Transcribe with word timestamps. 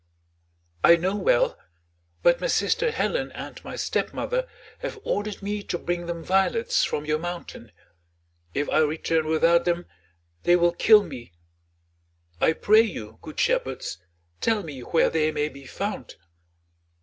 "I 0.83 0.95
know 0.95 1.15
well, 1.15 1.59
but 2.23 2.41
my 2.41 2.47
sister 2.47 2.89
Helen 2.89 3.31
and 3.33 3.63
my 3.63 3.75
stepmother 3.75 4.47
have 4.79 4.97
ordered 5.03 5.43
me 5.43 5.61
to 5.61 5.77
bring 5.77 6.07
them 6.07 6.23
violets 6.23 6.83
from 6.83 7.05
your 7.05 7.19
mountain: 7.19 7.71
if 8.55 8.67
I 8.71 8.79
return 8.79 9.27
without 9.27 9.65
them 9.65 9.85
they 10.41 10.55
will 10.55 10.73
kill 10.73 11.03
me. 11.03 11.33
I 12.41 12.53
pray 12.53 12.81
you, 12.81 13.19
good 13.21 13.39
shepherds, 13.39 13.99
tell 14.39 14.63
me 14.63 14.79
where 14.79 15.11
they 15.11 15.31
may 15.31 15.49
be 15.49 15.67
found?" 15.67 16.15